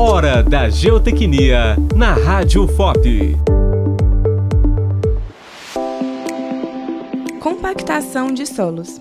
Hora 0.00 0.44
da 0.44 0.68
Geotecnia 0.68 1.76
na 1.92 2.12
Rádio 2.12 2.68
FOP. 2.68 3.36
Compactação 7.40 8.32
de 8.32 8.46
solos. 8.46 9.00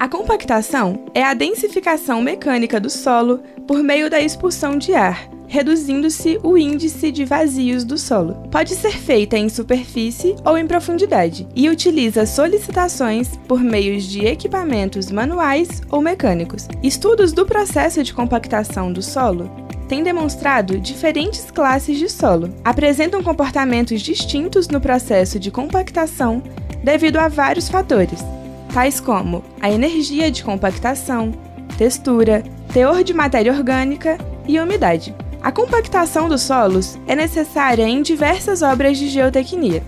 A 0.00 0.08
compactação 0.08 1.04
é 1.14 1.22
a 1.22 1.32
densificação 1.32 2.20
mecânica 2.20 2.80
do 2.80 2.90
solo 2.90 3.38
por 3.68 3.84
meio 3.84 4.10
da 4.10 4.20
expulsão 4.20 4.76
de 4.76 4.92
ar, 4.94 5.30
reduzindo-se 5.46 6.40
o 6.42 6.58
índice 6.58 7.12
de 7.12 7.24
vazios 7.24 7.84
do 7.84 7.96
solo. 7.96 8.34
Pode 8.50 8.74
ser 8.74 8.98
feita 8.98 9.38
em 9.38 9.48
superfície 9.48 10.34
ou 10.44 10.58
em 10.58 10.66
profundidade 10.66 11.46
e 11.54 11.68
utiliza 11.68 12.26
solicitações 12.26 13.36
por 13.46 13.60
meios 13.60 14.02
de 14.02 14.26
equipamentos 14.26 15.08
manuais 15.08 15.82
ou 15.88 16.00
mecânicos. 16.00 16.66
Estudos 16.82 17.32
do 17.32 17.46
processo 17.46 18.02
de 18.02 18.12
compactação 18.12 18.92
do 18.92 19.02
solo 19.02 19.62
têm 19.92 20.02
demonstrado 20.02 20.80
diferentes 20.80 21.50
classes 21.50 21.98
de 21.98 22.08
solo. 22.08 22.48
Apresentam 22.64 23.22
comportamentos 23.22 24.00
distintos 24.00 24.66
no 24.66 24.80
processo 24.80 25.38
de 25.38 25.50
compactação 25.50 26.42
devido 26.82 27.18
a 27.18 27.28
vários 27.28 27.68
fatores, 27.68 28.24
tais 28.72 29.00
como 29.00 29.44
a 29.60 29.70
energia 29.70 30.30
de 30.30 30.42
compactação, 30.42 31.30
textura, 31.76 32.42
teor 32.72 33.04
de 33.04 33.12
matéria 33.12 33.52
orgânica 33.52 34.16
e 34.48 34.58
umidade. 34.58 35.14
A 35.42 35.52
compactação 35.52 36.26
dos 36.26 36.40
solos 36.40 36.98
é 37.06 37.14
necessária 37.14 37.86
em 37.86 38.00
diversas 38.00 38.62
obras 38.62 38.96
de 38.96 39.10
geotecnia, 39.10 39.82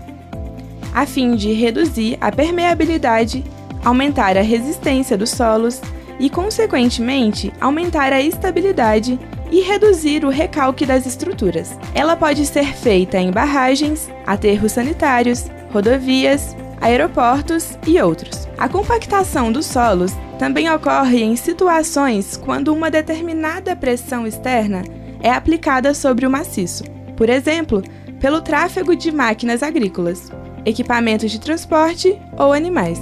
a 0.93 1.07
fim 1.07 1.35
de 1.35 1.51
reduzir 1.51 2.15
a 2.21 2.31
permeabilidade, 2.31 3.43
aumentar 3.83 4.37
a 4.37 4.43
resistência 4.43 5.17
dos 5.17 5.31
solos 5.31 5.81
e, 6.19 6.29
consequentemente, 6.29 7.51
aumentar 7.59 8.13
a 8.13 8.21
estabilidade 8.21 9.19
e 9.55 9.61
reduzir 9.61 10.25
o 10.25 10.29
recalque 10.29 10.85
das 10.85 11.05
estruturas. 11.05 11.79
Ela 11.93 12.17
pode 12.17 12.45
ser 12.45 12.75
feita 12.75 13.17
em 13.17 13.31
barragens, 13.31 14.09
aterros 14.27 14.73
sanitários, 14.73 15.45
rodovias, 15.71 16.53
aeroportos 16.81 17.77
e 17.87 17.97
outros. 18.01 18.49
A 18.57 18.67
compactação 18.67 19.53
dos 19.53 19.65
solos 19.65 20.11
também 20.37 20.69
ocorre 20.69 21.23
em 21.23 21.37
situações 21.37 22.35
quando 22.35 22.73
uma 22.73 22.91
determinada 22.91 23.77
pressão 23.77 24.27
externa 24.27 24.83
é 25.21 25.31
aplicada 25.31 25.93
sobre 25.93 26.27
o 26.27 26.29
maciço, 26.29 26.83
por 27.15 27.29
exemplo, 27.29 27.81
pelo 28.19 28.41
tráfego 28.41 28.93
de 28.93 29.09
máquinas 29.09 29.63
agrícolas, 29.63 30.33
equipamentos 30.65 31.31
de 31.31 31.39
transporte 31.39 32.19
ou 32.37 32.51
animais. 32.51 32.99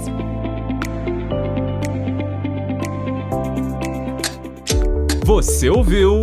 Você 5.24 5.70
ouviu 5.70 6.22